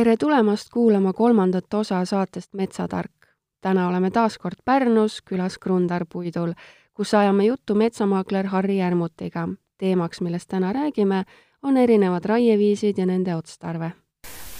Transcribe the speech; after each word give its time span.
tere 0.00 0.16
tulemast 0.16 0.70
kuulama 0.72 1.12
kolmandat 1.12 1.74
osa 1.74 2.04
saatest 2.04 2.54
Metsatark. 2.54 3.12
täna 3.60 3.88
oleme 3.88 4.10
taas 4.10 4.38
kord 4.38 4.56
Pärnus, 4.64 5.22
külas 5.22 5.58
Krundar 5.58 6.06
puidul, 6.12 6.52
kus 6.94 7.14
ajame 7.14 7.44
juttu 7.44 7.74
metsamaakler 7.74 8.46
Harri 8.46 8.78
Järmutiga. 8.78 9.48
teemaks, 9.78 10.20
millest 10.20 10.48
täna 10.48 10.72
räägime, 10.72 11.24
on 11.62 11.76
erinevad 11.76 12.24
raieviisid 12.24 12.98
ja 12.98 13.06
nende 13.06 13.36
otstarve. 13.36 13.92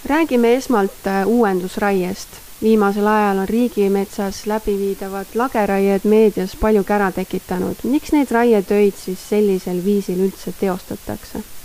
räägime 0.05 0.53
esmalt 0.55 1.07
äh, 1.07 1.27
uuendusraiest. 1.27 2.29
viimasel 2.61 3.07
ajal 3.07 3.37
on 3.37 3.49
riigimetsas 3.49 4.45
läbiviidavad 4.45 5.25
lageraied 5.35 6.01
meedias 6.03 6.55
palju 6.55 6.83
kära 6.83 7.11
tekitanud. 7.11 7.75
miks 7.83 8.11
neid 8.11 8.31
raietöid 8.31 8.93
siis 8.93 9.29
sellisel 9.29 9.85
viisil 9.85 10.19
üldse 10.19 10.53
teostatakse? 10.59 11.60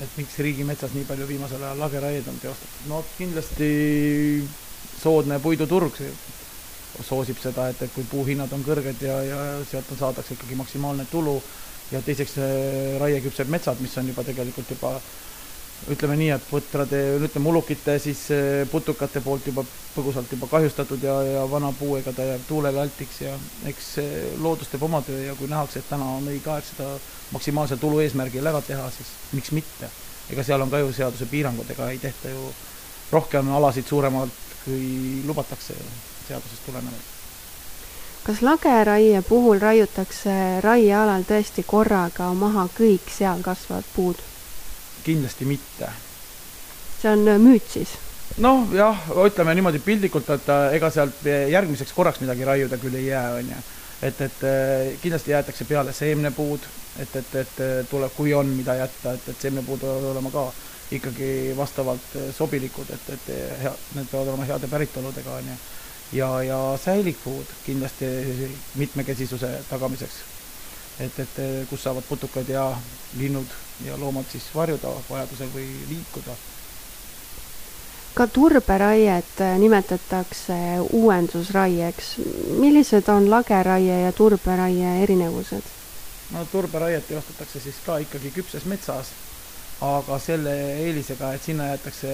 Et 0.00 0.16
miks 0.18 0.38
riigimetsas 0.44 0.94
nii 0.94 1.06
palju 1.08 1.28
viimasel 1.28 1.62
ajal 1.62 1.78
lageraied 1.84 2.26
on 2.28 2.40
teostatud, 2.42 2.88
no 2.90 3.02
kindlasti 3.16 3.68
soodne 5.00 5.38
puiduturg 5.40 6.00
soosib 7.04 7.38
seda, 7.40 7.68
et, 7.72 7.82
et 7.82 7.92
kui 7.92 8.04
puuhinnad 8.08 8.52
on 8.56 8.64
kõrged 8.64 9.02
ja, 9.04 9.20
ja 9.24 9.38
sealt 9.68 9.90
on, 9.92 10.00
saadakse 10.00 10.36
ikkagi 10.36 10.56
maksimaalne 10.56 11.04
tulu 11.10 11.36
ja 11.92 12.00
teiseks 12.02 12.38
raieküpsed 13.00 13.50
metsad, 13.52 13.80
mis 13.84 13.96
on 14.00 14.08
juba 14.12 14.24
tegelikult 14.26 14.70
juba 14.74 14.94
ütleme 15.92 16.16
nii, 16.18 16.30
et 16.34 16.46
põtrade, 16.50 17.00
ütleme 17.22 17.52
ulukite 17.52 17.98
siis 18.02 18.26
eh, 18.34 18.62
putukate 18.70 19.22
poolt 19.24 19.46
juba 19.46 19.64
põgusalt 19.96 20.32
juba 20.32 20.48
kahjustatud 20.50 21.02
ja, 21.02 21.16
ja 21.24 21.44
vana 21.50 21.72
puu, 21.76 21.96
ega 22.00 22.12
ta 22.12 22.24
jääb 22.26 22.44
tuulele 22.48 22.80
altiks 22.82 23.20
ja 23.22 23.36
eks 23.70 23.92
loodus 24.42 24.72
teeb 24.72 24.84
oma 24.86 25.00
töö 25.06 25.22
ja 25.24 25.36
kui 25.38 25.48
nähakse, 25.50 25.80
et 25.80 25.88
täna 25.88 26.08
on 26.18 26.26
õige 26.32 26.52
aeg 26.52 26.66
seda 26.68 26.90
maksimaalse 27.32 27.78
tulu 27.80 28.00
eesmärgil 28.04 28.46
ära 28.46 28.60
teha, 28.64 28.90
siis 28.92 29.12
miks 29.32 29.52
mitte. 29.56 29.90
ega 30.30 30.42
seal 30.42 30.62
on 30.62 30.70
ka 30.70 30.82
ju 30.82 30.92
seaduse 30.92 31.28
piirangud, 31.30 31.70
ega 31.70 31.90
ei 31.90 31.98
tehta 32.02 32.32
ju 32.32 32.50
rohkem 33.12 33.52
alasid 33.54 33.86
suuremalt, 33.86 34.32
kui 34.64 35.22
lubatakse 35.26 35.74
seadusest 36.28 36.66
tulenevalt. 36.66 37.12
kas 38.26 38.42
lageraie 38.42 39.22
puhul 39.22 39.60
raiutakse 39.62 40.60
raiealal 40.60 41.22
tõesti 41.28 41.62
korraga 41.66 42.32
maha 42.34 42.68
kõik 42.78 43.12
seal 43.18 43.42
kasvavad 43.42 43.94
puud? 43.94 44.24
Kindlasti 45.06 45.44
mitte. 45.44 45.88
see 47.00 47.12
on 47.12 47.28
äh, 47.28 47.38
müüt 47.38 47.70
siis? 47.70 47.94
noh, 48.42 48.66
jah, 48.74 49.06
ütleme 49.26 49.54
niimoodi 49.54 49.80
piltlikult, 49.84 50.30
et 50.34 50.50
äh, 50.52 50.76
ega 50.78 50.90
sealt 50.90 51.24
järgmiseks 51.26 51.94
korraks 51.96 52.22
midagi 52.24 52.46
raiuda 52.48 52.78
küll 52.82 52.98
ei 52.98 53.06
jää, 53.06 53.28
on 53.38 53.52
ju. 53.52 53.62
et, 54.02 54.20
et 54.28 54.44
äh, 54.50 54.92
kindlasti 55.02 55.34
jäetakse 55.34 55.68
peale 55.68 55.94
seemnepuud, 55.96 56.68
et, 57.04 57.16
et, 57.22 57.34
et 57.42 57.88
tuleb, 57.90 58.12
kui 58.16 58.34
on, 58.34 58.50
mida 58.58 58.78
jätta, 58.82 59.14
et, 59.14 59.28
et 59.32 59.46
seemnepuud 59.46 59.84
peavad 59.84 60.10
olema 60.12 60.32
ka 60.34 60.46
ikkagi 60.96 61.30
vastavalt 61.58 62.12
sobilikud, 62.34 62.90
et, 62.94 63.08
et 63.16 63.32
hea, 63.62 63.74
need 63.98 64.06
peavad 64.10 64.32
olema 64.32 64.46
heade 64.46 64.70
päritoludega, 64.70 65.40
on 65.40 65.50
ju. 65.52 65.58
ja, 66.18 66.30
ja 66.46 66.62
säilikpuud 66.82 67.58
kindlasti 67.66 68.08
mitmekesisuse 68.82 69.58
tagamiseks 69.70 70.24
et, 71.00 71.18
et 71.18 71.38
kus 71.70 71.82
saavad 71.82 72.04
putukad 72.08 72.48
ja 72.48 72.66
linnud 73.18 73.46
ja 73.84 73.96
loomad 74.00 74.24
siis 74.32 74.48
varjuda 74.54 74.92
vajadusel 75.10 75.48
või 75.54 75.66
liikuda. 75.88 76.36
ka 78.14 78.26
turberaiet 78.26 79.42
nimetatakse 79.58 80.56
uuendusraieks. 80.92 82.16
millised 82.58 83.08
on 83.08 83.30
lageraie 83.30 84.00
ja 84.00 84.12
turberaie 84.12 85.02
erinevused? 85.02 85.62
no 86.30 86.44
turberaiet 86.52 87.08
teostatakse 87.08 87.60
siis 87.60 87.76
ka 87.86 87.98
ikkagi 87.98 88.30
küpses 88.30 88.64
metsas, 88.64 89.12
aga 89.80 90.18
selle 90.18 90.54
eelisega, 90.86 91.32
et 91.34 91.42
sinna 91.42 91.66
jäetakse 91.66 92.10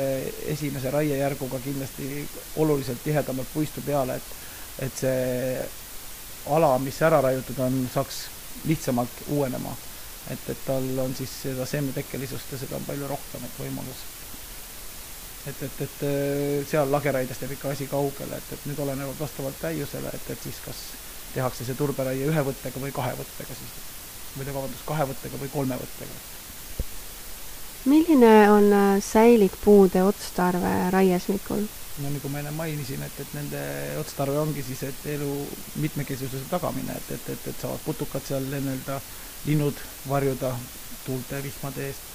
esimese 0.57 0.91
raiejärguga 0.91 1.59
kindlasti 1.65 2.29
oluliselt 2.57 3.05
tihedamalt 3.05 3.49
puistu 3.55 3.81
peale, 3.87 4.17
et 4.17 4.39
et 4.79 4.97
see 4.97 5.65
ala, 6.51 6.79
mis 6.79 7.03
ära 7.03 7.21
raiutud 7.21 7.59
on, 7.61 7.89
saaks 7.95 8.25
lihtsamalt 8.65 9.23
uuenema. 9.29 9.77
et, 10.31 10.51
et 10.51 10.59
tal 10.67 10.99
on 11.03 11.15
siis 11.19 11.31
seda 11.43 11.67
seemnetekkelisust 11.67 12.53
ja 12.53 12.59
seda 12.59 12.77
on 12.77 12.85
palju 12.87 13.09
rohkem, 13.11 13.45
et 13.45 13.57
võimalus. 13.59 14.03
et, 15.51 15.63
et, 15.67 15.81
et 15.87 16.05
seal 16.71 16.93
lageraidest 16.93 17.43
jääb 17.43 17.57
ikka 17.57 17.73
asi 17.75 17.87
kaugele, 17.91 18.37
et, 18.39 18.53
et 18.53 18.69
nüüd 18.71 18.79
olenevalt 18.85 19.21
vastavalt 19.21 19.59
täiusele, 19.61 20.13
et, 20.15 20.31
et 20.31 20.47
siis 20.47 20.61
kas 20.65 20.85
tehakse 21.35 21.67
see 21.67 21.79
turberaie 21.79 22.29
ühe 22.29 22.45
võttega 22.47 22.81
või 22.81 22.95
kahe 22.95 23.17
võttega 23.19 23.57
siis, 23.59 23.75
või 24.37 24.47
vabandust, 24.47 24.87
kahe 24.87 25.09
võttega 25.11 25.43
või 25.43 25.53
kolme 25.53 25.79
võttega. 25.81 26.21
milline 27.85 28.35
on 28.51 28.73
äh, 28.73 28.97
säilikpuude 29.03 30.03
otstarve 30.07 30.75
raiesmikul? 30.95 31.67
No 31.99 32.11
nagu 32.11 32.29
ma 32.33 32.41
enne 32.41 32.53
mainisin, 32.57 33.03
et, 33.05 33.19
et 33.21 33.35
nende 33.37 33.63
otstarve 34.01 34.39
ongi 34.41 34.65
siis, 34.65 34.83
et 34.89 35.07
elu 35.15 35.33
mitmekesisuse 35.83 36.49
tagamine, 36.51 36.95
et, 36.97 37.11
et, 37.17 37.33
et, 37.35 37.49
et 37.53 37.65
saavad 37.65 37.83
putukad 37.85 38.25
seal 38.27 38.49
lennelda, 38.51 39.01
linnud 39.47 39.81
varjuda 40.09 40.55
tuulte, 41.05 41.43
vihmade 41.45 41.89
eest, 41.91 42.09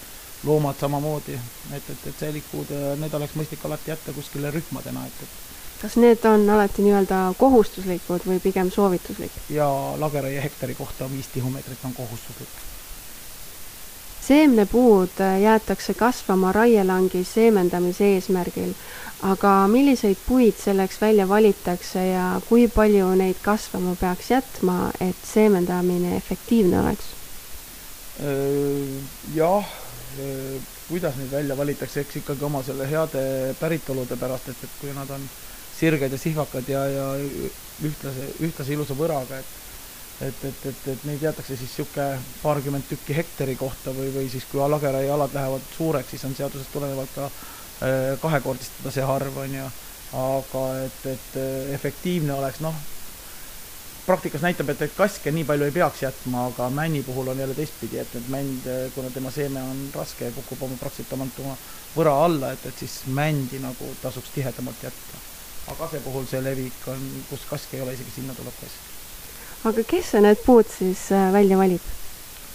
loomad 0.47 0.79
samamoodi, 0.79 1.35
et, 1.73 1.91
et, 1.93 2.07
et 2.09 2.23
säilikud, 2.23 2.71
need 3.01 3.19
oleks 3.19 3.35
mõistlik 3.37 3.65
alati 3.67 3.93
jätta 3.93 4.15
kuskile 4.17 4.53
rühmadena, 4.53 5.05
et, 5.09 5.27
et 5.27 5.81
kas 5.81 5.97
need 6.01 6.25
on 6.25 6.47
alati 6.49 6.85
nii-öelda 6.85 7.19
kohustuslikud 7.37 8.25
või 8.25 8.39
pigem 8.41 8.73
soovituslik? 8.73 9.37
jaa, 9.53 9.93
lageraie 10.01 10.41
hektari 10.41 10.73
kohta 10.77 11.09
viis 11.11 11.29
tihumeetrit 11.35 11.85
on 11.85 11.93
kohustuslik 11.93 12.57
seemnepuud 14.27 15.19
jäetakse 15.41 15.93
kasvama 15.93 16.51
raielangi 16.51 17.23
seemendamise 17.23 18.09
eesmärgil, 18.15 18.73
aga 19.23 19.53
milliseid 19.71 20.19
puid 20.27 20.57
selleks 20.59 21.01
välja 21.01 21.27
valitakse 21.29 22.03
ja 22.07 22.25
kui 22.49 22.67
palju 22.67 23.09
neid 23.15 23.39
kasvama 23.41 23.95
peaks 23.99 24.31
jätma, 24.31 24.91
et 25.01 25.21
seemendamine 25.33 26.15
efektiivne 26.17 26.79
oleks? 26.79 27.11
Jah, 29.35 29.75
kuidas 30.89 31.15
neid 31.17 31.31
välja 31.31 31.57
valitakse, 31.57 32.01
eks 32.01 32.21
ikkagi 32.21 32.45
oma 32.45 32.63
selle 32.65 32.87
heade 32.89 33.23
päritolude 33.59 34.17
pärast, 34.17 34.49
et, 34.49 34.63
et 34.63 34.81
kui 34.81 34.93
nad 34.95 35.09
on 35.13 35.23
sirged 35.77 36.11
ja 36.11 36.19
sihvakad 36.19 36.69
ja, 36.69 36.83
ja 36.89 37.07
ühtlase, 37.85 38.31
ühtlase 38.41 38.73
ilusa 38.73 38.97
võraga, 38.97 39.39
et 39.39 39.66
et, 40.21 40.45
et, 40.45 40.65
et, 40.65 40.87
et 40.93 41.05
neid 41.05 41.21
jäetakse 41.21 41.55
siis 41.55 41.69
niisugune 41.69 42.17
paarkümmend 42.41 42.87
tükki 42.89 43.15
hektari 43.17 43.55
kohta 43.55 43.93
või, 43.93 44.09
või 44.15 44.29
siis 44.33 44.47
kui 44.49 44.61
lageraiealad 44.63 45.35
lähevad 45.37 45.67
suureks, 45.75 46.09
siis 46.13 46.25
on 46.25 46.35
seadusest 46.37 46.73
tulenevalt 46.73 47.13
ka 47.15 47.27
äh, 47.27 48.13
kahekordistada 48.21 48.93
see 48.93 49.05
arv, 49.05 49.37
on 49.43 49.57
ju. 49.59 49.67
aga 50.17 50.63
et, 50.85 51.01
et 51.13 51.37
äh, 51.37 51.73
efektiivne 51.75 52.33
oleks, 52.33 52.63
noh, 52.65 52.73
praktikas 54.07 54.41
näitab, 54.41 54.71
et, 54.73 54.81
et 54.87 54.97
kaske 54.97 55.31
nii 55.35 55.45
palju 55.45 55.67
ei 55.67 55.75
peaks 55.75 56.01
jätma, 56.07 56.47
aga 56.49 56.71
männi 56.73 57.03
puhul 57.05 57.27
on 57.27 57.43
jälle 57.43 57.53
teistpidi, 57.53 58.01
et, 58.01 58.15
et 58.17 58.33
mänd, 58.33 58.65
kuna 58.95 59.13
tema 59.13 59.31
seeme 59.35 59.61
on 59.61 59.85
raske 59.93 60.31
ja 60.31 60.33
kukub 60.39 60.63
oma 60.65 60.79
praktiliselt 60.81 61.39
oma 61.43 61.57
võra 61.93 62.17
alla, 62.25 62.53
et, 62.55 62.65
et 62.65 62.85
siis 62.85 63.03
mändi 63.13 63.61
nagu 63.61 63.93
tasuks 64.01 64.33
tihedamalt 64.33 64.89
jätta. 64.89 65.25
aga 65.67 65.81
kase 65.83 65.99
puhul 65.99 66.25
see 66.25 66.41
levik 66.41 66.85
on, 66.87 67.09
kus 67.29 67.43
kask 67.49 67.73
ei 67.75 67.83
ole, 67.83 67.93
isegi 67.93 68.21
sinna 68.21 68.33
tuleb 68.33 68.55
kask 68.63 68.96
aga 69.65 69.83
kes 69.83 70.13
need 70.21 70.43
puud 70.45 70.67
siis 70.69 71.11
äh, 71.11 71.31
välja 71.33 71.57
valib? 71.57 71.81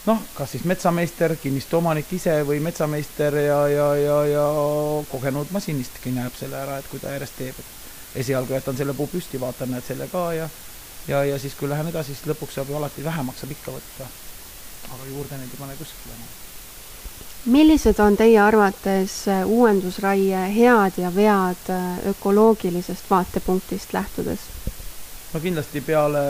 noh, 0.07 0.19
kas 0.35 0.51
siis 0.51 0.65
metsameister, 0.65 1.37
kinnistu 1.43 1.79
omanik 1.79 2.11
ise 2.13 2.41
või 2.47 2.61
metsameister 2.61 3.39
ja, 3.39 3.61
ja, 3.69 3.95
ja, 3.97 4.19
ja 4.27 4.49
kogenud 5.11 5.51
masinistki 5.55 6.11
näeb 6.15 6.35
selle 6.39 6.59
ära, 6.59 6.79
et 6.79 6.91
kui 6.91 7.01
ta 7.03 7.15
järjest 7.15 7.39
teeb, 7.39 7.59
et 7.59 8.21
esialgu 8.25 8.55
jätan 8.55 8.77
selle 8.77 8.95
puu 8.99 9.07
püsti, 9.07 9.41
vaatan, 9.41 9.71
näed 9.75 9.87
selle 9.87 10.09
ka 10.11 10.27
ja 10.35 10.49
ja, 11.09 11.25
ja 11.25 11.39
siis, 11.39 11.55
kui 11.55 11.69
lähen 11.69 11.89
edasi, 11.89 12.15
siis 12.15 12.27
lõpuks 12.31 12.59
saab 12.59 12.71
ju 12.71 12.79
alati 12.79 13.05
vähemaks 13.05 13.43
saab 13.43 13.51
ikka 13.55 13.75
võtta. 13.75 14.07
aga 14.93 15.05
juurde 15.09 15.37
neid 15.39 15.51
ei 15.51 15.59
pane 15.59 15.77
kuskile 15.79 16.15
enam. 16.15 16.31
millised 17.45 18.01
on 18.01 18.17
teie 18.17 18.41
arvates 18.41 19.29
äh, 19.29 19.47
uuendusraie 19.47 20.43
head 20.57 20.99
ja 21.03 21.15
vead 21.15 21.71
äh, 21.71 22.07
ökoloogilisest 22.15 23.11
vaatepunktist 23.11 23.93
lähtudes? 23.93 24.51
No 25.33 25.41
kindlasti 25.41 25.81
peale 25.81 26.23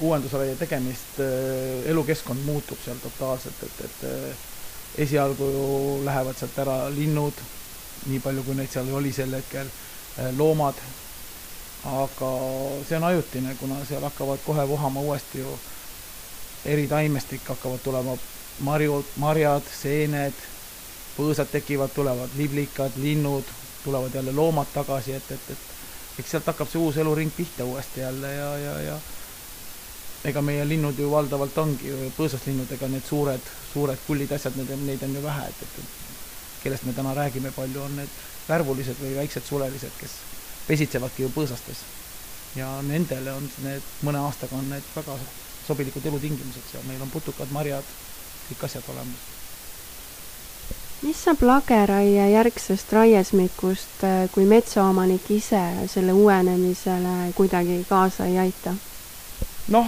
uuendusraie 0.00 0.56
tegemist 0.60 1.20
äh, 1.24 1.90
elukeskkond 1.90 2.44
muutub 2.44 2.80
seal 2.84 3.00
totaalselt, 3.00 3.62
et, 3.64 3.84
et 3.86 4.04
äh, 4.08 4.42
esialgu 5.06 5.48
ju 5.54 5.68
lähevad 6.04 6.36
sealt 6.36 6.58
ära 6.64 6.76
linnud, 6.92 7.40
nii 8.10 8.20
palju, 8.20 8.44
kui 8.44 8.58
neid 8.58 8.72
seal 8.72 8.90
oli 8.92 9.12
sel 9.16 9.32
hetkel, 9.38 9.70
äh, 10.20 10.28
loomad, 10.36 10.82
aga 11.88 12.30
see 12.88 12.98
on 13.00 13.08
ajutine, 13.08 13.56
kuna 13.60 13.80
seal 13.88 14.04
hakkavad 14.04 14.44
kohe 14.46 14.68
vohama 14.68 15.00
uuesti 15.00 15.40
ju. 15.42 15.58
Eritaimestik, 16.62 17.42
hakkavad 17.48 17.80
tulema 17.82 18.12
marjud, 18.62 19.08
marjad, 19.18 19.66
seened, 19.66 20.36
põõsad 21.16 21.50
tekivad, 21.50 21.90
tulevad 21.94 22.36
liblikad, 22.38 22.94
linnud, 23.02 23.48
tulevad 23.82 24.14
jälle 24.14 24.32
loomad 24.36 24.70
tagasi, 24.74 25.16
et, 25.18 25.30
et, 25.34 25.50
et 25.50 25.71
eks 26.18 26.30
sealt 26.30 26.46
hakkab 26.52 26.68
see 26.68 26.80
uus 26.80 26.96
eluring 27.00 27.32
pihta 27.36 27.64
uuesti 27.64 28.00
jälle 28.00 28.34
ja, 28.34 28.50
ja, 28.58 28.78
ja 28.80 28.98
ega 30.24 30.42
meie 30.42 30.64
linnud 30.68 30.98
ju 30.98 31.10
valdavalt 31.10 31.56
ongi 31.58 31.88
ju 31.88 32.10
põõsaslinnud, 32.16 32.70
ega 32.76 32.88
need 32.90 33.06
suured, 33.06 33.48
suured 33.72 34.04
kullid 34.06 34.32
asjad, 34.36 34.56
need, 34.58 34.70
neid 34.86 35.02
on 35.02 35.16
ju 35.18 35.22
vähe, 35.24 35.48
et, 35.48 35.62
et 35.66 36.60
kellest 36.62 36.86
me 36.86 36.94
täna 36.94 37.14
räägime 37.18 37.50
palju, 37.56 37.82
on 37.82 37.96
need 37.98 38.20
värvulised 38.48 39.00
või 39.02 39.16
väiksed 39.18 39.48
sulelised, 39.48 39.98
kes 39.98 40.14
pesitsevadki 40.68 41.26
ju 41.26 41.32
põõsastes. 41.34 41.82
ja 42.54 42.68
nendele 42.84 43.32
on 43.32 43.48
need, 43.64 43.82
mõne 44.06 44.20
aastaga 44.28 44.56
on 44.56 44.68
need 44.70 44.88
väga 44.94 45.16
sobilikud 45.66 46.06
elutingimused 46.06 46.70
seal, 46.70 46.82
meil 46.86 47.02
on 47.02 47.10
putukad, 47.10 47.50
marjad, 47.50 47.94
kõik 48.48 48.66
asjad 48.68 48.90
olemas. 48.94 49.41
Mis 51.02 51.24
saab 51.24 51.42
lageraie 51.42 52.28
järgsest 52.30 52.92
raiesmikust, 52.92 54.04
kui 54.34 54.44
metsaomanik 54.46 55.30
ise 55.34 55.62
selle 55.90 56.12
uuenemisele 56.12 57.32
kuidagi 57.34 57.82
kaasa 57.88 58.26
ei 58.30 58.38
aita? 58.38 58.74
noh, 59.74 59.86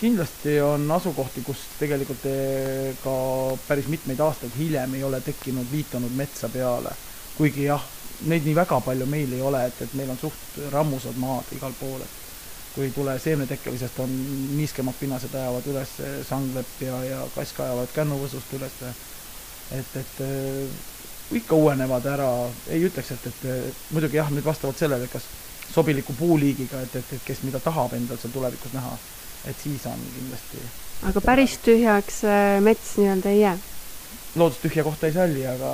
kindlasti 0.00 0.60
on 0.60 0.90
asukohti, 0.90 1.42
kus 1.46 1.62
tegelikult 1.78 2.26
eh, 2.28 2.94
ka 3.02 3.16
päris 3.68 3.88
mitmeid 3.88 4.20
aastaid 4.20 4.54
hiljem 4.58 4.94
ei 4.94 5.04
ole 5.04 5.20
tekkinud 5.20 5.72
liitunud 5.72 6.12
metsa 6.16 6.48
peale. 6.48 6.92
kuigi 7.36 7.64
jah, 7.64 7.82
neid 8.30 8.46
nii 8.46 8.54
väga 8.56 8.80
palju 8.80 9.06
meil 9.06 9.32
ei 9.32 9.42
ole, 9.42 9.66
et, 9.66 9.82
et 9.82 9.94
meil 9.94 10.10
on 10.10 10.20
suht 10.20 10.60
rammusad 10.72 11.18
maad 11.20 11.50
igal 11.56 11.74
pool, 11.80 12.00
et 12.00 12.22
kui 12.74 12.86
ei 12.86 12.92
tule 12.92 13.18
seemnetekkelisest, 13.18 13.98
on 14.04 14.14
niiskemad 14.56 14.96
pinnased 15.00 15.34
ajavad 15.34 15.68
üles 15.72 15.92
sanglepp 16.28 16.80
ja, 16.84 17.02
ja 17.04 17.20
kask 17.34 17.60
ajavad 17.64 17.92
kännuvõsust 17.96 18.52
üles. 18.58 18.80
Et, 19.72 19.96
et 20.02 20.20
eh, 20.26 20.62
ikka 21.40 21.58
uuenevad 21.58 22.06
ära, 22.06 22.30
ei 22.70 22.84
ütleks, 22.86 23.10
et, 23.16 23.26
et 23.26 23.82
muidugi 23.90 24.20
jah, 24.20 24.30
nüüd 24.30 24.46
vastavalt 24.46 24.78
sellele, 24.78 25.08
kas 25.10 25.26
sobiliku 25.72 26.14
puuliigiga, 26.14 26.80
et, 26.86 26.94
et, 27.02 27.12
et 27.18 27.26
kes 27.26 27.42
mida 27.42 27.58
tahab 27.60 27.96
endal 27.98 28.20
seal 28.22 28.34
tulevikus 28.34 28.74
näha 28.76 28.94
et 29.46 29.56
siis 29.62 29.86
on 29.86 30.02
kindlasti 30.14 30.60
aga 31.06 31.20
päris 31.20 31.56
tühjaks 31.64 32.22
äh, 32.24 32.58
mets 32.64 32.96
nii-öelda 32.98 33.32
ei 33.32 33.40
jää? 33.40 33.56
loodus 34.36 34.60
tühja 34.62 34.84
kohta 34.84 35.06
ei 35.06 35.14
salli, 35.14 35.46
aga 35.46 35.72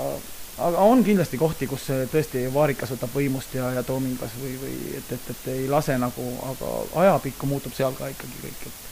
aga 0.67 0.87
on 0.87 1.05
kindlasti 1.05 1.39
kohti, 1.41 1.67
kus 1.67 1.89
tõesti 2.13 2.45
vaarikas 2.55 2.93
võtab 2.95 3.15
võimust 3.17 3.55
ja, 3.57 3.71
ja 3.77 3.83
toomingas 3.83 4.35
või, 4.41 4.55
või 4.61 4.75
et, 4.99 5.13
et, 5.17 5.31
et 5.35 5.47
ei 5.55 5.69
lase 5.71 5.97
nagu, 5.99 6.27
aga 6.51 6.73
ajapikku 7.05 7.49
muutub 7.49 7.75
seal 7.77 7.97
ka 7.99 8.11
ikkagi 8.13 8.45
kõik, 8.45 8.67
et 8.69 8.92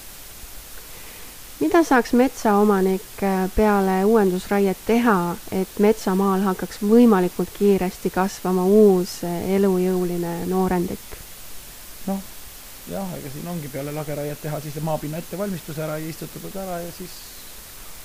mida 1.60 1.82
saaks 1.84 2.12
metsaomanik 2.12 3.22
äh, 3.22 3.50
peale 3.56 4.04
uuendusraiet 4.04 4.78
teha, 4.86 5.36
et 5.52 5.78
metsamaal 5.78 6.40
hakkaks 6.48 6.80
võimalikult 6.82 7.52
kiiresti 7.58 8.10
kasvama 8.10 8.64
uus 8.64 9.20
äh, 9.24 9.42
elujõuline 9.56 10.46
noorendik? 10.48 11.18
noh, 12.06 12.22
jah, 12.88 13.12
ega 13.18 13.32
siin 13.34 13.48
ongi 13.52 13.68
peale 13.68 13.92
lageraiet 13.92 14.40
teha 14.42 14.60
siis 14.64 14.80
maapinna 14.84 15.20
ettevalmistus 15.20 15.78
ära 15.78 15.98
ja 16.00 16.08
istutatud 16.08 16.56
ära 16.56 16.80
ja 16.80 16.92
siis 16.96 17.18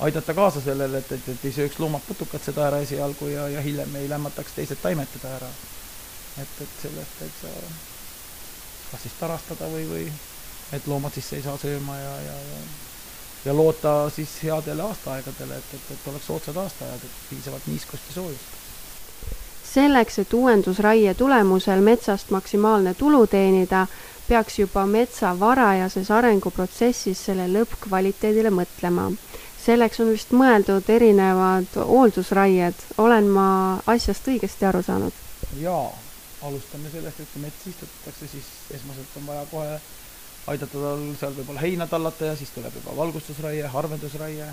aidata 0.04 0.34
kaasa 0.36 0.62
sellele, 0.62 1.00
et, 1.00 1.12
et, 1.16 1.30
et 1.32 1.46
ei 1.48 1.56
sööks 1.56 1.80
loomad 1.80 2.04
putukat 2.08 2.44
seda 2.44 2.68
ära 2.68 2.84
esialgu 2.84 3.32
ja, 3.32 3.48
ja 3.50 3.64
hiljem 3.64 3.96
ei 3.96 4.10
lämmataks 4.12 4.58
teised 4.58 4.84
taimed 4.84 5.08
teda 5.16 5.36
ära. 5.40 5.52
et, 6.44 6.58
et 6.62 6.82
sellest 6.82 7.20
täitsa 7.20 7.54
kas 8.92 9.06
siis 9.08 9.16
tarastada 9.20 9.72
või, 9.72 9.88
või 9.90 10.10
et 10.76 10.88
loomad 10.88 11.16
sisse 11.16 11.40
ei 11.40 11.46
saa 11.46 11.56
sööma 11.58 11.96
ja, 11.96 12.18
ja, 12.28 12.36
ja 12.52 12.60
ja 13.46 13.54
loota 13.58 14.10
siis 14.10 14.38
headele 14.44 14.82
aastaaegadele, 14.82 15.58
et, 15.58 15.74
et, 15.74 15.90
et 15.92 16.08
oleks 16.12 16.28
soodsad 16.28 16.56
aastaajad, 16.56 17.04
et 17.04 17.18
piisavalt 17.30 17.68
niiskust 17.68 18.08
ja 18.10 18.20
soojust 18.20 18.56
selleks, 19.76 20.20
et 20.20 20.34
uuendusraie 20.34 21.14
tulemusel 21.14 21.82
metsast 21.84 22.30
maksimaalne 22.32 22.94
tulu 22.94 23.26
teenida, 23.28 23.88
peaks 24.28 24.60
juba 24.60 24.86
metsa 24.86 25.34
varajases 25.40 26.12
arenguprotsessis 26.12 27.26
selle 27.28 27.48
lõppkvaliteedile 27.52 28.54
mõtlema. 28.60 29.12
selleks 29.66 30.00
on 30.00 30.12
vist 30.14 30.32
mõeldud 30.32 30.90
erinevad 30.94 31.78
hooldusraied, 31.90 32.84
olen 33.02 33.30
ma 33.38 33.48
asjast 33.94 34.28
õigesti 34.32 34.66
aru 34.70 34.82
saanud? 34.86 35.14
jaa, 35.60 35.92
alustame 36.42 36.90
sellest, 36.94 37.20
et 37.20 37.34
kui 37.34 37.42
mets 37.42 37.68
istutatakse, 37.74 38.28
siis 38.32 38.50
esmaselt 38.80 39.18
on 39.18 39.28
vaja 39.28 39.46
kohe 39.52 39.80
aidata 40.48 40.78
tal 40.78 41.04
seal 41.20 41.36
võib-olla 41.36 41.62
heina 41.64 41.88
tallata 41.90 42.32
ja 42.32 42.36
siis 42.38 42.52
tuleb 42.56 42.74
juba 42.82 42.96
valgustusraie, 42.96 43.68
harvendusraie. 43.68 44.48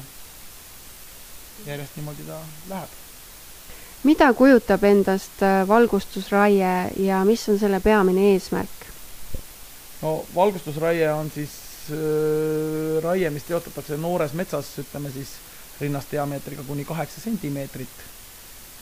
järjest 1.66 1.96
niimoodi 1.96 2.24
ta 2.26 2.38
läheb. 2.68 2.88
mida 4.04 4.32
kujutab 4.34 4.84
endast 4.84 5.44
valgustusraie 5.68 6.90
ja 6.96 7.24
mis 7.24 7.48
on 7.48 7.58
selle 7.58 7.80
peamine 7.80 8.32
eesmärk? 8.32 8.88
no 10.02 10.24
valgustusraie 10.34 11.12
on 11.12 11.30
siis 11.30 11.54
äh, 11.90 13.02
raie, 13.02 13.30
mis 13.30 13.44
teotatakse 13.44 13.96
noores 13.96 14.32
metsas, 14.32 14.72
ütleme 14.78 15.12
siis 15.12 15.36
rinnast 15.80 16.12
diameetriga 16.12 16.62
kuni 16.66 16.84
kaheksa 16.84 17.20
sentimeetrit. 17.20 18.02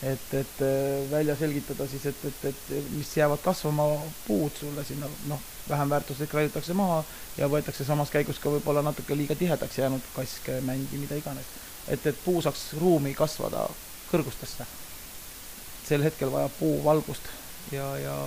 Et, 0.03 0.33
et 0.33 0.61
äh, 0.65 1.11
välja 1.11 1.35
selgitada 1.35 1.87
siis, 1.87 2.05
et, 2.05 2.25
et, 2.25 2.45
et 2.49 2.91
mis 2.95 3.17
jäävad 3.17 3.41
kasvama 3.43 3.85
puud 4.27 4.55
sulle 4.59 4.85
sinna, 4.85 5.09
noh, 5.29 5.41
vähem 5.69 5.89
väärtuslik 5.89 6.33
raiutakse 6.33 6.73
maha 6.73 7.03
ja 7.37 7.49
võetakse 7.49 7.85
samas 7.85 8.09
käigus 8.13 8.39
ka 8.41 8.49
võib-olla 8.53 8.81
natuke 8.85 9.17
liiga 9.17 9.37
tihedaks 9.37 9.77
jäänud 9.77 10.09
kask, 10.15 10.49
mängi, 10.65 10.97
mida 10.97 11.19
iganes. 11.19 11.45
et, 11.87 12.05
et 12.05 12.23
puu 12.25 12.41
saaks 12.41 12.73
ruumi 12.81 13.13
kasvada 13.13 13.67
kõrgustesse. 14.11 14.65
sel 15.87 16.03
hetkel 16.03 16.31
vajab 16.31 16.51
puu 16.59 16.83
valgust 16.83 17.29
ja, 17.71 17.85
ja 17.99 18.17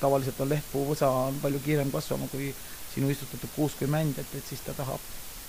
tavaliselt 0.00 0.40
on 0.40 0.48
lehtpuuvõsa 0.48 1.08
on 1.08 1.38
palju 1.42 1.60
kiirem 1.64 1.90
kasvama 1.90 2.28
kui 2.28 2.54
sinu 2.94 3.10
istutatud 3.10 3.50
kuusk 3.56 3.82
või 3.84 3.92
mänd, 3.98 4.18
et, 4.18 4.34
et 4.38 4.46
siis 4.48 4.62
ta 4.64 4.74
tahab, 4.76 5.00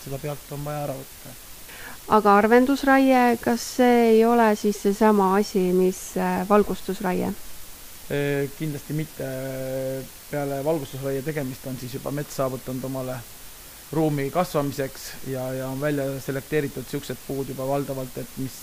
seda 0.03 0.19
pealt 0.19 0.51
on 0.55 0.65
vaja 0.65 0.87
ära 0.87 0.95
võtta. 0.97 1.35
Aga 2.07 2.35
arvendusraie, 2.39 3.37
kas 3.41 3.63
see 3.79 3.97
ei 4.11 4.21
ole 4.25 4.53
siis 4.55 4.79
seesama 4.81 5.33
asi, 5.35 5.71
mis 5.73 5.99
äh, 6.17 6.43
valgustusraie? 6.49 7.33
kindlasti 8.07 8.93
mitte, 8.95 9.25
peale 10.29 10.61
valgustusraie 10.63 11.19
tegemist 11.25 11.65
on 11.67 11.75
siis 11.75 11.97
juba 11.97 12.13
mets 12.15 12.37
saavutanud 12.39 12.85
omale 12.87 13.17
ruumi 13.91 14.29
kasvamiseks 14.31 15.09
ja, 15.33 15.43
ja 15.53 15.67
on 15.67 15.81
välja 15.81 16.05
selekteeritud 16.23 16.87
niisugused 16.87 17.19
puud 17.27 17.51
juba 17.51 17.67
valdavalt, 17.67 18.15
et 18.23 18.39
mis 18.39 18.55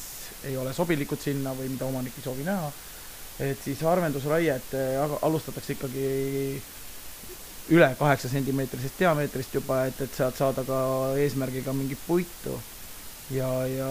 ei 0.49 0.57
ole 0.57 0.73
sobilikud 0.73 1.21
sinna 1.21 1.53
või 1.59 1.69
mida 1.75 1.85
omanik 1.85 2.17
ei 2.17 2.25
soovi 2.25 2.49
näha 2.49 2.73
et 3.41 3.59
siis 3.65 3.81
harvendusraiet 3.83 4.75
eh, 4.79 5.17
alustatakse 5.23 5.75
ikkagi 5.75 6.09
üle 7.75 7.89
kaheksa 7.99 8.29
sentimeetrisest 8.29 9.01
diameetrist 9.01 9.57
juba, 9.59 9.85
et, 9.89 10.01
et 10.05 10.15
sealt 10.15 10.39
saada 10.39 10.65
ka 10.69 10.79
eesmärgiga 11.19 11.73
mingit 11.73 11.99
puitu. 12.07 12.59
Ja, 13.31 13.49
ja 13.67 13.89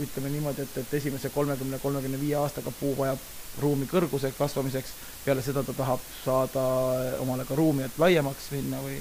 ütleme 0.00 0.30
niimoodi, 0.32 0.64
et, 0.64 0.78
et 0.82 0.94
esimese 1.00 1.30
kolmekümne, 1.34 1.78
kolmekümne 1.82 2.20
viie 2.20 2.36
aastaga 2.40 2.72
puu 2.80 2.94
vajab 2.98 3.18
ruumi 3.62 3.88
kõrguse 3.90 4.30
kasvamiseks, 4.38 4.92
peale 5.24 5.42
seda 5.42 5.64
ta 5.66 5.74
tahab 5.76 6.02
saada 6.24 6.64
omale 7.22 7.44
ka 7.48 7.58
ruumi, 7.58 7.84
et 7.84 7.98
laiemaks 7.98 8.52
minna 8.54 8.80
või 8.84 9.00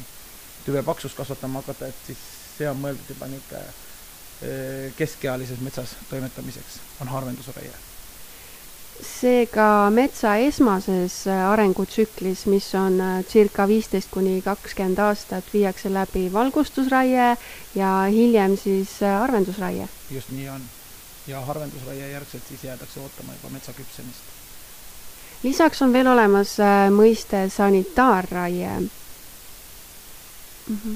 tüve 0.65 0.83
paksust 0.83 1.17
kasvatama 1.17 1.61
hakata, 1.61 1.91
et 1.91 2.07
siis 2.07 2.23
see 2.57 2.69
on 2.69 2.79
mõeldud 2.81 3.13
juba 3.13 3.29
niisugune 3.31 3.61
eh, 4.41 4.95
keskealises 4.97 5.61
metsas 5.61 5.95
toimetamiseks, 6.09 6.81
on 7.01 7.13
harvendusraie 7.13 7.75
seega 9.03 9.89
metsa 9.93 10.35
esmases 10.41 11.25
äh, 11.27 11.37
arengutsüklis, 11.51 12.45
mis 12.49 12.67
on 12.75 12.99
äh, 13.01 13.25
circa 13.29 13.67
viisteist 13.69 14.09
kuni 14.11 14.41
kakskümmend 14.41 14.99
aastat, 14.99 15.45
viiakse 15.53 15.91
läbi 15.93 16.27
valgustusraie 16.33 17.35
ja 17.75 17.91
hiljem 18.11 18.57
siis 18.57 18.97
äh, 19.03 19.19
harvendusraie. 19.21 19.87
just 20.11 20.31
nii 20.31 20.49
on. 20.49 20.61
ja 21.27 21.41
harvendusraie 21.41 22.09
järgselt 22.11 22.43
siis 22.47 22.63
jäädakse 22.63 22.99
ootama 22.99 23.33
juba 23.33 23.49
metsa 23.53 23.73
küpsemist. 23.73 24.23
lisaks 25.43 25.81
on 25.81 25.93
veel 25.93 26.07
olemas 26.07 26.57
mõiste 26.89 27.49
sanitaarraie 27.49 28.79
mm. 28.79 28.89
-hmm. 30.69 30.95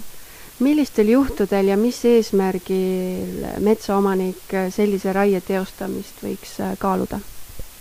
millistel 0.60 1.08
juhtudel 1.08 1.68
ja 1.68 1.78
mis 1.78 2.06
eesmärgil 2.06 3.46
metsaomanik 3.60 4.58
sellise 4.70 5.14
raie 5.14 5.42
teostamist 5.42 6.24
võiks 6.24 6.58
kaaluda? 6.80 7.20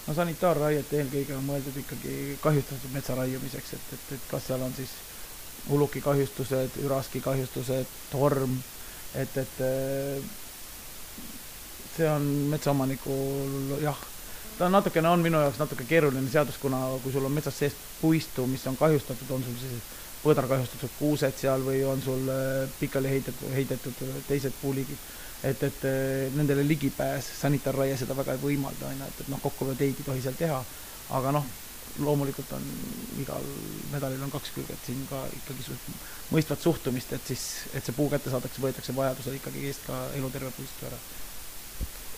No 0.07 0.17
sanitaarraiet 0.17 0.93
eelkõige 0.97 1.37
on 1.37 1.47
mõeldud 1.47 1.77
ikkagi 1.83 2.37
kahjustatud 2.43 2.93
metsa 2.95 3.17
raiumiseks, 3.19 3.75
et, 3.77 3.95
et, 3.97 4.13
et 4.17 4.29
kas 4.31 4.49
seal 4.51 4.63
on 4.65 4.75
siis 4.77 4.93
ulukikahjustused, 5.71 6.79
üraskikahjustused, 6.85 7.97
torm, 8.11 8.55
et, 9.15 9.37
et 9.37 9.59
see 11.97 12.09
on 12.09 12.27
metsaomanikul 12.55 13.77
jah, 13.85 13.99
ta 14.59 14.67
on 14.67 14.77
natukene, 14.79 15.09
on 15.09 15.25
minu 15.25 15.41
jaoks 15.45 15.61
natuke 15.61 15.85
keeruline 15.89 16.31
seadus, 16.33 16.59
kuna 16.63 16.81
kui 17.05 17.13
sul 17.13 17.27
on 17.29 17.35
metsas 17.37 17.59
sees 17.61 17.77
puistu, 18.01 18.47
mis 18.49 18.67
on 18.71 18.79
kahjustatud, 18.81 19.31
on 19.37 19.45
sul 19.45 19.59
siis 19.61 19.97
põdrakahjustatud 20.21 20.97
kuused 20.99 21.37
seal 21.41 21.63
või 21.65 21.81
on 21.89 22.03
sul 22.05 22.29
pikali 22.81 23.09
heidetud, 23.15 23.53
heidetud 23.57 24.03
teised 24.29 24.57
puuliigid 24.63 25.09
et, 25.45 25.63
et 25.63 25.85
eh, 25.89 26.29
nendele 26.37 26.65
ligipääs, 26.69 27.33
sanitaarraie 27.41 27.97
seda 27.97 28.17
väga 28.17 28.37
ei 28.37 28.43
võimalda, 28.43 28.91
on 28.91 29.01
ju, 29.01 29.09
et, 29.09 29.25
et 29.25 29.33
noh, 29.33 29.41
kokkuvõtteid 29.43 30.03
ei 30.03 30.07
tohi 30.07 30.25
seal 30.25 30.37
teha, 30.39 30.61
aga 31.17 31.33
noh, 31.37 31.47
loomulikult 31.99 32.53
on 32.57 32.67
igal 33.21 33.47
medalil 33.93 34.23
on 34.23 34.31
kaks 34.33 34.53
külge, 34.55 34.77
et 34.77 34.87
siin 34.87 35.01
ka 35.11 35.23
ikkagi 35.41 35.79
mõistvat 36.31 36.63
suhtumist, 36.63 37.13
et 37.17 37.33
siis, 37.33 37.47
et 37.75 37.85
see 37.85 37.97
puu 37.97 38.09
kätte 38.13 38.31
saadakse, 38.33 38.63
võetakse 38.63 38.95
vajadusel 38.97 39.41
ikkagi 39.41 39.67
eest 39.69 39.89
ka 39.89 39.99
eluterve 40.19 40.53
puistu 40.57 40.87
ära. 40.91 41.01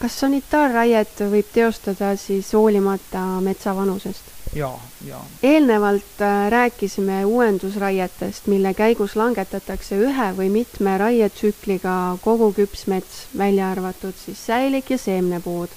kas 0.02 0.19
sanitaarraiet 0.21 1.25
võib 1.31 1.50
teostada 1.55 2.14
siis 2.17 2.52
hoolimata 2.59 3.25
metsa 3.41 3.75
vanusest? 3.76 4.42
Jaa, 4.55 4.81
jaa. 5.07 5.25
eelnevalt 5.43 6.21
äh, 6.21 6.51
rääkisime 6.51 7.25
uuendusraietest, 7.25 8.47
mille 8.47 8.75
käigus 8.75 9.17
langetatakse 9.17 9.97
ühe 9.97 10.29
või 10.37 10.49
mitme 10.53 10.97
raietsükliga 10.99 12.17
kogu 12.25 12.53
küps 12.57 12.87
mets, 12.87 13.27
välja 13.39 13.71
arvatud 13.71 14.15
siis 14.25 14.47
säilik 14.47 14.91
ja 14.91 14.99
seemnepuud. 14.99 15.69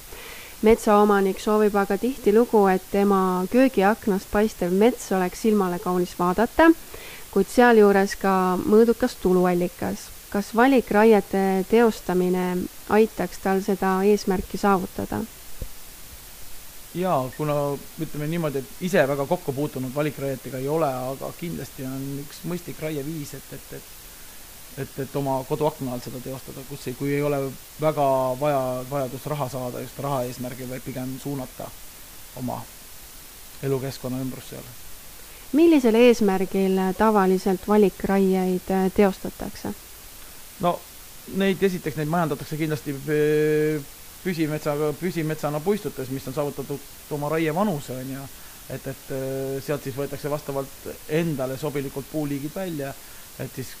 metsaomanik 0.62 1.40
soovib 1.40 1.74
aga 1.76 1.98
tihtilugu, 1.98 2.66
et 2.66 2.82
tema 2.90 3.44
köögiaknast 3.50 4.30
paistev 4.32 4.72
mets 4.72 5.12
oleks 5.12 5.42
silmale 5.42 5.78
kaunis 5.78 6.18
vaadata, 6.18 6.70
kuid 7.30 7.48
sealjuures 7.52 8.16
ka 8.16 8.58
mõõdukas 8.64 9.16
tuluallikas 9.22 10.10
kas 10.36 10.56
valikraiete 10.56 11.64
teostamine 11.70 12.56
aitaks 12.88 13.38
tal 13.38 13.62
seda 13.64 14.02
eesmärki 14.04 14.58
saavutada? 14.58 15.22
Jaa, 16.96 17.18
kuna 17.36 17.54
ütleme 18.00 18.28
niimoodi, 18.30 18.62
et 18.62 18.82
ise 18.88 19.02
väga 19.08 19.26
kokku 19.26 19.52
puutunud 19.52 19.94
valikraietega 19.94 20.58
ei 20.62 20.68
ole, 20.68 20.88
aga 21.12 21.32
kindlasti 21.40 21.84
on 21.84 22.04
üks 22.24 22.42
mõistlik 22.48 22.80
raieviis, 22.82 23.34
et, 23.36 23.52
et, 23.52 23.72
et 23.78 23.94
et, 24.76 24.98
et 24.98 25.16
oma 25.16 25.38
koduakna 25.48 25.94
all 25.94 26.02
seda 26.04 26.20
teostada, 26.20 26.60
kus 26.68 26.86
ei, 26.90 26.94
kui 26.98 27.14
ei 27.16 27.22
ole 27.24 27.38
väga 27.80 28.06
vaja, 28.40 28.62
vajadus 28.90 29.26
raha 29.32 29.48
saada 29.48 29.80
just 29.80 29.98
raha 30.04 30.22
eesmärgil, 30.28 30.68
vaid 30.68 30.84
pigem 30.84 31.14
suunata 31.22 31.70
oma 32.36 32.60
elukeskkonna 33.62 34.20
ümbrus 34.20 34.50
seal. 34.52 34.66
millisel 35.52 35.94
eesmärgil 35.94 36.76
tavaliselt 36.98 37.68
valikraieid 37.68 38.68
teostatakse? 38.94 39.72
no 40.60 40.78
neid, 41.34 41.62
esiteks 41.62 41.96
neid 41.96 42.12
majandatakse 42.12 42.56
kindlasti 42.60 42.96
püsimetsaga, 44.26 44.90
püsimetsana 45.00 45.60
puistutes, 45.62 46.10
mis 46.10 46.26
on 46.28 46.34
saavutatud 46.34 47.12
oma 47.14 47.30
raievanuse, 47.32 47.96
on 48.02 48.12
ju, 48.12 48.24
et, 48.74 48.88
et 48.92 49.12
äh, 49.14 49.58
sealt 49.64 49.86
siis 49.86 49.96
võetakse 49.96 50.30
vastavalt 50.32 50.88
endale 51.20 51.58
sobilikult 51.60 52.10
puuliigid 52.10 52.54
välja, 52.54 52.90
et 53.38 53.54
siis 53.54 53.74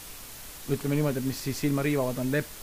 ütleme 0.70 0.98
niimoodi, 0.98 1.22
et 1.22 1.26
mis 1.26 1.42
siis 1.48 1.58
silma 1.66 1.82
riivavad, 1.86 2.18
on 2.22 2.30
lepp, 2.30 2.54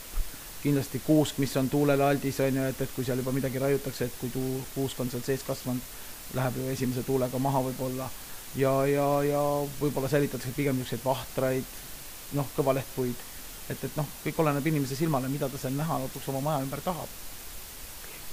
kindlasti 0.64 1.02
kuusk, 1.04 1.38
mis 1.44 1.52
on 1.60 1.68
tuulele 1.68 2.04
aldis, 2.04 2.40
on 2.40 2.60
ju, 2.60 2.64
et, 2.72 2.80
et 2.80 2.96
kui 2.96 3.04
seal 3.04 3.20
juba 3.20 3.32
midagi 3.36 3.60
raiutakse, 3.60 4.08
et 4.08 4.16
kui 4.20 4.32
tuu, 4.32 4.62
kuusk 4.74 5.04
on 5.04 5.12
seal 5.12 5.24
sees 5.26 5.44
kasvanud, 5.44 5.92
läheb 6.34 6.56
ju 6.56 6.70
esimese 6.72 7.04
tuulega 7.04 7.38
maha 7.38 7.60
võib-olla. 7.68 8.08
ja, 8.56 8.72
ja, 8.86 9.06
ja 9.28 9.44
võib-olla 9.80 10.08
säilitatakse 10.08 10.56
pigem 10.56 10.80
niisuguseid 10.80 11.04
vahtraid, 11.04 11.78
noh, 12.32 12.48
kõvalehtpuid 12.56 13.30
et, 13.70 13.84
et 13.84 13.96
noh, 13.96 14.08
kõik 14.24 14.40
oleneb 14.42 14.66
inimese 14.68 14.96
silmale, 14.98 15.30
mida 15.32 15.48
ta 15.48 15.60
seal 15.60 15.76
näha 15.76 16.00
lõpuks 16.04 16.28
oma 16.32 16.42
maja 16.44 16.64
ümber 16.64 16.82
tahab. 16.84 17.08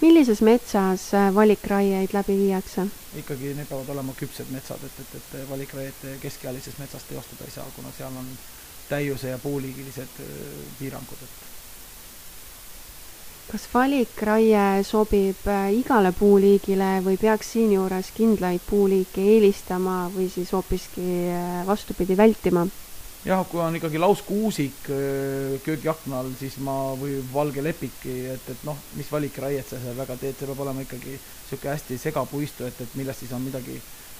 Millises 0.01 0.41
metsas 0.41 1.13
äh, 1.13 1.29
valikraieid 1.35 2.13
läbi 2.13 2.37
viiakse? 2.37 2.87
ikkagi 3.19 3.53
need 3.53 3.69
peavad 3.69 3.89
olema 3.93 4.15
küpsed 4.17 4.49
metsad, 4.53 4.83
et, 4.87 4.99
et, 5.03 5.15
et 5.19 5.49
valikraiet 5.49 6.01
keskealises 6.21 6.77
metsas 6.79 7.05
teostada 7.09 7.45
ei 7.45 7.53
saa, 7.53 7.67
kuna 7.75 7.91
seal 7.97 8.17
on 8.17 8.27
täiuse 8.89 9.33
ja 9.33 9.39
puuliigilised 9.39 10.21
äh, 10.25 10.27
piirangud, 10.79 11.23
et 11.27 11.49
kas 13.51 13.67
valikraie 13.73 14.83
sobib 14.87 15.47
äh, 15.51 15.73
igale 15.75 16.13
puuliigile 16.17 16.93
või 17.05 17.17
peaks 17.21 17.53
siinjuures 17.57 18.13
kindlaid 18.15 18.63
puuliike 18.69 19.25
eelistama 19.35 20.05
või 20.15 20.29
siis 20.33 20.53
hoopiski 20.55 21.09
vastupidi, 21.67 22.17
vältima? 22.17 22.65
Jah, 23.25 23.43
kui 23.49 23.61
on 23.61 23.75
ikkagi 23.77 24.01
lauskuusik 24.01 24.87
äh, 24.89 25.57
köögiakna 25.65 26.21
all, 26.21 26.31
siis 26.39 26.57
ma, 26.65 26.77
või 26.99 27.19
valge 27.33 27.63
lepiki, 27.63 28.15
et, 28.33 28.47
et 28.53 28.63
noh, 28.67 28.77
mis 28.97 29.11
valikraiet 29.11 29.67
sa 29.69 29.81
seal 29.81 29.97
väga 29.97 30.17
teed, 30.21 30.37
see 30.37 30.49
peab 30.49 30.63
olema 30.65 30.85
ikkagi 30.85 31.17
niisugune 31.17 31.75
hästi 31.75 31.99
segapuistu, 32.01 32.65
et, 32.69 32.81
et 32.81 32.95
millest 32.99 33.25
siis 33.25 33.33
on 33.37 33.43
midagi 33.45 33.77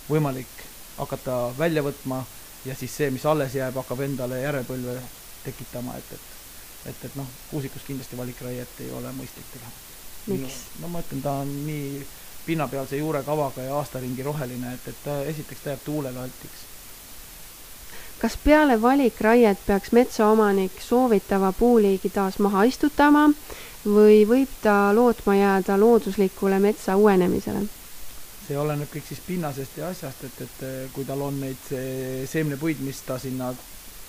võimalik 0.10 0.68
hakata 0.98 1.40
välja 1.58 1.84
võtma 1.86 2.22
ja 2.66 2.76
siis 2.78 2.94
see, 2.94 3.10
mis 3.14 3.26
alles 3.26 3.56
jääb, 3.58 3.80
hakkab 3.82 4.04
endale 4.06 4.42
järelpõlve 4.44 5.00
tekitama, 5.46 5.98
et, 5.98 6.14
et 6.18 6.30
et, 6.86 7.06
et 7.06 7.16
noh, 7.16 7.28
kuusikus 7.52 7.84
kindlasti 7.86 8.18
valikraiet 8.18 8.80
ei 8.82 8.92
ole 8.98 9.12
mõistlik 9.14 9.46
teha. 9.54 9.72
miks? 10.32 10.64
no 10.82 10.90
ma 10.90 11.02
ütlen, 11.04 11.22
ta 11.22 11.36
on 11.44 11.52
nii 11.66 12.02
pinnapealse 12.46 12.98
juurekavaga 12.98 13.68
ja 13.68 13.76
aastaringi 13.78 14.26
roheline, 14.26 14.74
et, 14.74 14.88
et 14.90 15.04
ta 15.06 15.20
esiteks 15.30 15.62
ta 15.62 15.76
jääb 15.76 15.84
tuulele 15.86 16.24
altiks 16.24 16.66
kas 18.22 18.38
peale 18.44 18.82
valikraiet 18.82 19.58
peaks 19.66 19.92
metsaomanik 19.98 20.82
soovitava 20.82 21.52
puuliigi 21.58 22.10
taas 22.14 22.38
maha 22.40 22.68
istutama 22.70 23.24
või 23.86 24.20
võib 24.30 24.52
ta 24.62 24.92
lootma 24.94 25.36
jääda 25.36 25.78
looduslikule 25.82 26.60
metsa 26.62 26.96
uuenemisele? 27.02 27.64
see 28.46 28.60
oleneb 28.62 28.94
kõik 28.94 29.08
siis 29.08 29.22
pinnasest 29.26 29.82
ja 29.82 29.90
asjast, 29.90 30.24
et, 30.28 30.40
et 30.46 30.64
kui 30.94 31.06
tal 31.08 31.22
on 31.26 31.40
neid 31.42 31.68
seemnepuid, 32.30 32.82
mis 32.86 33.02
ta 33.08 33.18
sinna, 33.22 33.52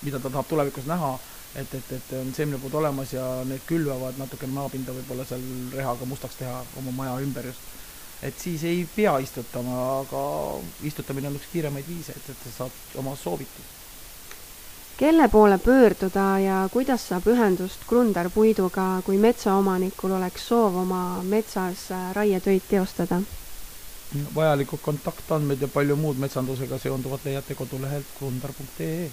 mida 0.03 0.19
ta 0.21 0.29
tahab 0.29 0.49
tulevikus 0.51 0.89
näha, 0.89 1.13
et, 1.55 1.75
et, 1.79 1.93
et 1.97 2.15
on 2.21 2.33
seemnepuud 2.37 2.75
olemas 2.81 3.13
ja 3.17 3.27
need 3.49 3.65
külvavad 3.69 4.19
natukene 4.21 4.57
maapinda 4.57 4.97
võib-olla 4.97 5.29
seal 5.29 5.45
rehaga 5.77 6.09
mustaks 6.09 6.41
teha 6.41 6.65
oma 6.81 6.97
maja 6.97 7.21
ümber 7.25 7.49
just. 7.49 7.71
et 8.23 8.35
siis 8.39 8.65
ei 8.69 8.89
pea 8.97 9.15
istutama, 9.25 9.85
aga 10.01 10.25
istutamine 10.89 11.33
on 11.33 11.39
üks 11.41 11.53
kiiremaid 11.53 11.89
viise, 11.89 12.17
et, 12.17 12.35
et 12.35 12.45
sa 12.49 12.59
saad 12.59 12.99
oma 13.05 13.17
soovituse 13.17 13.82
kelle 15.03 15.29
poole 15.29 15.59
pöörduda 15.59 16.39
ja 16.39 16.69
kuidas 16.73 17.09
saab 17.09 17.25
ühendust 17.27 17.83
Krundar 17.89 18.29
puiduga, 18.31 19.01
kui 19.03 19.17
metsaomanikul 19.19 20.13
oleks 20.15 20.45
soov 20.47 20.77
oma 20.85 21.01
metsas 21.27 21.89
äh, 21.91 22.13
raietöid 22.15 22.63
teostada? 22.71 23.19
vajalikud 24.35 24.79
kontaktandmed 24.83 25.65
ja 25.65 25.69
palju 25.69 25.97
muud 25.97 26.21
metsandusega 26.23 26.79
seonduvat 26.79 27.25
leiate 27.25 27.57
kodulehelt 27.59 28.13
krundar.ee. 28.19 29.09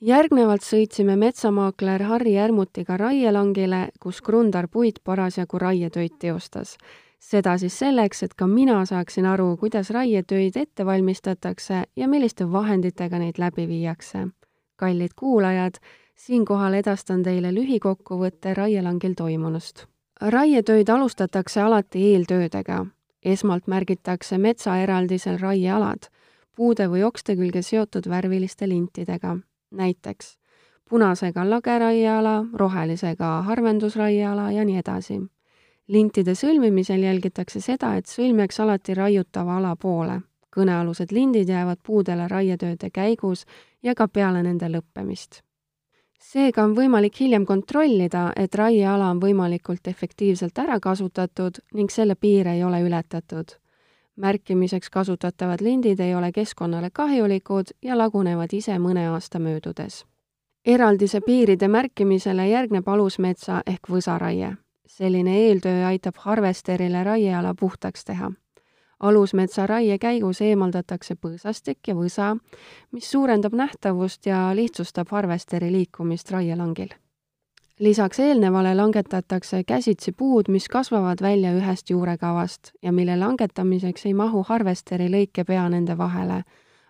järgnevalt 0.00 0.66
sõitsime 0.66 1.14
metsamaakler 1.16 2.02
Harri 2.10 2.34
Järmutiga 2.34 2.96
raielangile, 2.96 3.84
kus 4.00 4.18
Krundar 4.20 4.66
puit 4.68 4.98
parasjagu 5.04 5.62
raietöid 5.62 6.18
teostas 6.18 6.74
seda 7.20 7.54
siis 7.58 7.78
selleks, 7.78 8.22
et 8.22 8.34
ka 8.34 8.50
mina 8.50 8.82
saaksin 8.88 9.30
aru, 9.30 9.56
kuidas 9.62 9.94
raietöid 9.94 10.56
ette 10.56 10.86
valmistatakse 10.86 11.82
ja 11.96 12.08
milliste 12.08 12.52
vahenditega 12.52 13.18
neid 13.18 13.38
läbi 13.38 13.68
viiakse. 13.68 14.26
Kallid 14.80 15.14
kuulajad, 15.16 15.76
siinkohal 16.16 16.78
edastan 16.80 17.22
teile 17.22 17.52
lühikokkuvõtte 17.54 18.54
raielangil 18.54 19.14
toimunust. 19.16 19.86
raietöid 20.20 20.88
alustatakse 20.88 21.60
alati 21.60 22.04
eeltöödega. 22.12 22.86
esmalt 23.24 23.66
märgitakse 23.66 24.38
metsaeraldisel 24.38 25.38
raiealad, 25.38 26.08
puude 26.56 26.88
või 26.88 27.04
okste 27.04 27.36
külge 27.36 27.62
seotud 27.62 28.08
värviliste 28.08 28.68
lintidega, 28.68 29.36
näiteks 29.70 30.38
punasega 30.90 31.50
lageraieala, 31.50 32.44
rohelisega 32.54 33.42
harvendusraieala 33.42 34.50
ja 34.52 34.64
nii 34.64 34.78
edasi 34.78 35.20
lintide 35.90 36.34
sõlmimisel 36.38 37.02
jälgitakse 37.04 37.60
seda, 37.62 37.94
et 37.98 38.06
sõlm 38.06 38.42
jääks 38.42 38.60
alati 38.62 38.94
raiutava 38.94 39.58
ala 39.58 39.74
poole. 39.76 40.20
Kõnealused 40.54 41.12
lindid 41.12 41.48
jäävad 41.48 41.78
puudele 41.86 42.28
raietööde 42.28 42.90
käigus 42.90 43.46
ja 43.82 43.94
ka 43.94 44.08
peale 44.08 44.42
nende 44.42 44.68
lõppemist. 44.68 45.42
seega 46.20 46.64
on 46.64 46.74
võimalik 46.76 47.20
hiljem 47.20 47.46
kontrollida, 47.46 48.32
et 48.36 48.54
raieala 48.54 49.10
on 49.10 49.20
võimalikult 49.20 49.88
efektiivselt 49.88 50.58
ära 50.58 50.80
kasutatud 50.80 51.58
ning 51.74 51.90
selle 51.90 52.14
piire 52.14 52.52
ei 52.52 52.64
ole 52.64 52.80
ületatud. 52.80 53.56
märkimiseks 54.16 54.90
kasutatavad 54.90 55.60
lindid 55.60 56.00
ei 56.00 56.14
ole 56.14 56.32
keskkonnale 56.32 56.90
kahjulikud 56.90 57.70
ja 57.82 57.98
lagunevad 57.98 58.52
ise 58.52 58.78
mõne 58.78 59.08
aasta 59.08 59.38
möödudes 59.38 60.04
eraldise 60.64 61.20
piiride 61.20 61.68
märkimisele 61.68 62.48
järgneb 62.48 62.88
alusmetsa 62.88 63.62
ehk 63.66 63.88
võsaraie 63.88 64.56
selline 64.90 65.36
eeltöö 65.38 65.86
aitab 65.86 66.14
harvesterile 66.18 67.04
raieala 67.04 67.54
puhtaks 67.60 68.04
teha. 68.04 68.32
Alusmetsa 69.00 69.66
raie 69.66 69.98
käigus 69.98 70.40
eemaldatakse 70.44 71.16
põõsastik 71.16 71.88
ja 71.88 71.94
võsa, 71.94 72.34
mis 72.92 73.10
suurendab 73.10 73.54
nähtavust 73.56 74.26
ja 74.26 74.50
lihtsustab 74.54 75.08
harvesteri 75.10 75.72
liikumist 75.72 76.30
raielangil. 76.30 76.88
lisaks 77.78 78.18
eelnevale 78.20 78.74
langetatakse 78.74 79.64
käsitsi 79.64 80.12
puud, 80.12 80.48
mis 80.48 80.68
kasvavad 80.68 81.22
välja 81.22 81.52
ühest 81.52 81.90
juurekavast 81.90 82.72
ja 82.82 82.92
mille 82.92 83.16
langetamiseks 83.16 84.06
ei 84.06 84.14
mahu 84.14 84.42
harvesteri 84.48 85.08
lõikepea 85.08 85.68
nende 85.68 85.98
vahele 85.98 86.42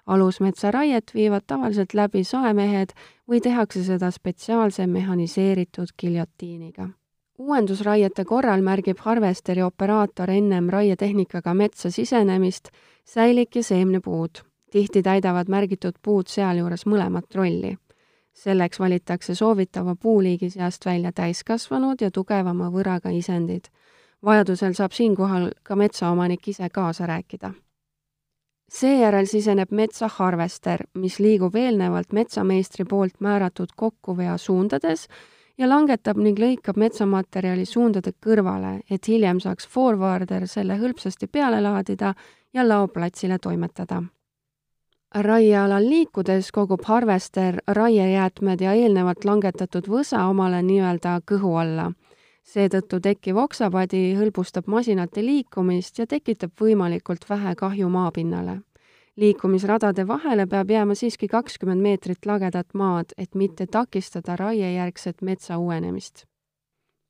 alusmetsa 0.07 0.71
raiet 0.71 1.13
viivad 1.15 1.43
tavaliselt 1.47 1.95
läbi 1.95 2.25
saemehed 2.25 2.95
või 3.29 3.41
tehakse 3.41 3.85
seda 3.85 4.11
spetsiaalse 4.11 4.87
mehhaniseeritud 4.87 5.95
giljotiiniga 5.99 6.89
uuendusraiete 7.41 8.25
korral 8.25 8.61
märgib 8.63 8.99
harvesteri 9.01 9.63
operaator 9.63 10.31
ennem 10.31 10.69
raietehnikaga 10.69 11.55
metsa 11.55 11.91
sisenemist 11.91 12.69
säilik 13.05 13.57
ja 13.57 13.63
seemnepuud. 13.63 14.43
tihti 14.71 15.03
täidavad 15.03 15.49
märgitud 15.49 15.97
puud 16.03 16.29
sealjuures 16.29 16.85
mõlemat 16.87 17.35
rolli. 17.35 17.77
selleks 18.33 18.81
valitakse 18.81 19.35
soovitava 19.35 19.97
puuliigi 20.03 20.51
seast 20.51 20.87
välja 20.87 21.13
täiskasvanud 21.13 22.01
ja 22.01 22.11
tugevama 22.11 22.71
võraga 22.71 23.11
isendid. 23.11 23.65
vajadusel 24.25 24.75
saab 24.75 24.93
siinkohal 24.93 25.51
ka 25.63 25.77
metsaomanik 25.77 26.49
ise 26.49 26.69
kaasa 26.69 27.07
rääkida. 27.07 27.55
seejärel 28.69 29.27
siseneb 29.27 29.71
metsa 29.71 30.09
harvester, 30.09 30.85
mis 30.95 31.19
liigub 31.19 31.57
eelnevalt 31.57 32.13
metsameistri 32.13 32.85
poolt 32.85 33.21
määratud 33.21 33.69
kokkuvea 33.77 34.39
suundades 34.39 35.09
ja 35.61 35.69
langetab 35.69 36.17
ning 36.17 36.39
lõikab 36.41 36.79
metsamaterjali 36.81 37.67
suundade 37.69 38.15
kõrvale, 38.25 38.81
et 38.91 39.09
hiljem 39.09 39.41
saaks 39.45 39.69
forwarder 39.69 40.49
selle 40.49 40.79
hõlpsasti 40.81 41.29
peale 41.29 41.61
laadida 41.61 42.15
ja 42.57 42.65
laoplatsile 42.65 43.39
toimetada 43.39 44.01
raiealal 45.15 45.89
liikudes 45.89 46.53
kogub 46.53 46.85
harvester 46.87 47.59
raiejäätmed 47.67 48.61
ja 48.61 48.73
eelnevalt 48.79 49.25
langetatud 49.25 49.89
võsa 49.91 50.25
omale 50.31 50.63
nii-öelda 50.63 51.21
kõhu 51.27 51.57
alla. 51.59 51.93
seetõttu 52.51 53.01
tekkiv 53.01 53.37
oksapadi 53.37 54.15
hõlbustab 54.17 54.67
masinate 54.67 55.23
liikumist 55.23 55.99
ja 55.99 56.07
tekitab 56.07 56.51
võimalikult 56.61 57.29
vähe 57.29 57.55
kahju 57.55 57.89
maapinnale. 57.89 58.61
Liikumisradade 59.17 60.07
vahele 60.09 60.47
peab 60.47 60.71
jääma 60.71 60.95
siiski 60.95 61.29
kakskümmend 61.29 61.83
meetrit 61.83 62.27
lagedat 62.27 62.75
maad, 62.75 63.15
et 63.19 63.35
mitte 63.35 63.67
takistada 63.67 64.37
raiejärgset 64.37 65.23
metsa 65.23 65.59
uuenemist 65.59 66.31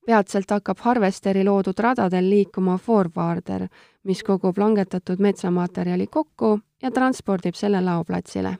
peatselt 0.07 0.50
hakkab 0.50 0.80
harvesteri 0.83 1.45
loodud 1.45 1.78
radadel 1.78 2.30
liikuma 2.30 2.78
forwarder, 2.78 3.69
mis 4.04 4.23
kogub 4.26 4.59
langetatud 4.59 5.21
metsamaterjali 5.23 6.07
kokku 6.07 6.59
ja 6.83 6.90
transpordib 6.90 7.54
selle 7.54 7.80
laoplatsile. 7.85 8.57